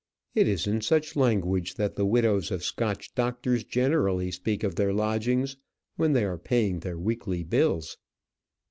[0.33, 4.91] It is in such language that the widows of Scotch doctors generally speak of their
[4.93, 5.57] lodgings
[5.95, 7.97] when they are paying their weekly bills.